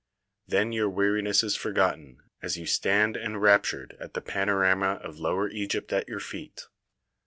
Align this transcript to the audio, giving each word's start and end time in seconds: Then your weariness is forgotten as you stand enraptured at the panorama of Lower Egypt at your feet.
Then 0.47 0.71
your 0.71 0.89
weariness 0.89 1.43
is 1.43 1.55
forgotten 1.55 2.23
as 2.41 2.57
you 2.57 2.65
stand 2.65 3.15
enraptured 3.15 3.95
at 3.99 4.15
the 4.15 4.21
panorama 4.23 4.95
of 5.03 5.19
Lower 5.19 5.47
Egypt 5.47 5.93
at 5.93 6.09
your 6.09 6.19
feet. 6.19 6.65